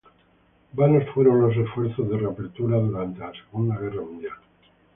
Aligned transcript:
Vanos 0.73 1.03
fueron 1.13 1.41
los 1.41 1.55
esfuerzos 1.55 2.09
de 2.09 2.17
reapertura 2.17 2.75
durante 2.79 3.19
la 3.19 3.31
Segunda 3.33 3.77
Guerra 3.77 4.01
Mundial. 4.01 4.33